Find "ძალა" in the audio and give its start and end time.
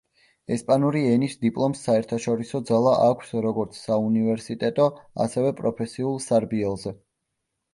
2.69-2.95